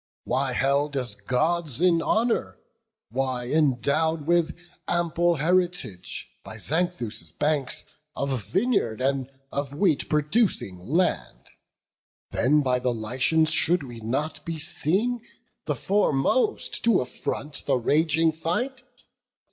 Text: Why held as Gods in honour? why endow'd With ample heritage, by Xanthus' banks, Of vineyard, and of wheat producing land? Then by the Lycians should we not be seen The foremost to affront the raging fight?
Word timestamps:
Why 0.23 0.53
held 0.53 0.97
as 0.97 1.13
Gods 1.13 1.79
in 1.79 2.01
honour? 2.01 2.57
why 3.11 3.47
endow'd 3.49 4.25
With 4.25 4.57
ample 4.87 5.35
heritage, 5.35 6.27
by 6.43 6.57
Xanthus' 6.57 7.31
banks, 7.33 7.83
Of 8.15 8.43
vineyard, 8.45 8.99
and 8.99 9.29
of 9.51 9.75
wheat 9.75 10.09
producing 10.09 10.79
land? 10.79 11.51
Then 12.31 12.61
by 12.63 12.79
the 12.79 12.91
Lycians 12.95 13.51
should 13.51 13.83
we 13.83 13.99
not 13.99 14.43
be 14.43 14.57
seen 14.57 15.21
The 15.65 15.75
foremost 15.75 16.83
to 16.85 16.99
affront 16.99 17.67
the 17.67 17.75
raging 17.77 18.31
fight? 18.31 18.81